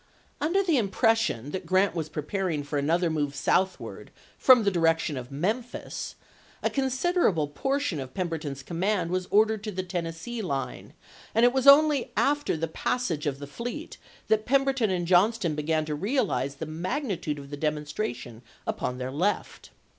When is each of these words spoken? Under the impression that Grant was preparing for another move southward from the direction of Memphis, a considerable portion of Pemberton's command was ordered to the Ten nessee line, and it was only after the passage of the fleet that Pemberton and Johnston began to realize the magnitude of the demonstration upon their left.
Under 0.41 0.63
the 0.63 0.79
impression 0.79 1.51
that 1.51 1.67
Grant 1.67 1.93
was 1.93 2.09
preparing 2.09 2.63
for 2.63 2.79
another 2.79 3.07
move 3.11 3.35
southward 3.35 4.09
from 4.35 4.63
the 4.63 4.71
direction 4.71 5.15
of 5.15 5.31
Memphis, 5.31 6.15
a 6.63 6.71
considerable 6.71 7.47
portion 7.47 7.99
of 7.99 8.15
Pemberton's 8.15 8.63
command 8.63 9.11
was 9.11 9.27
ordered 9.29 9.63
to 9.63 9.71
the 9.71 9.83
Ten 9.83 10.05
nessee 10.05 10.41
line, 10.41 10.93
and 11.35 11.45
it 11.45 11.53
was 11.53 11.67
only 11.67 12.11
after 12.17 12.57
the 12.57 12.67
passage 12.67 13.27
of 13.27 13.37
the 13.37 13.45
fleet 13.45 13.99
that 14.27 14.47
Pemberton 14.47 14.89
and 14.89 15.05
Johnston 15.05 15.53
began 15.53 15.85
to 15.85 15.93
realize 15.93 16.55
the 16.55 16.65
magnitude 16.65 17.37
of 17.37 17.51
the 17.51 17.55
demonstration 17.55 18.41
upon 18.65 18.97
their 18.97 19.11
left. 19.11 19.69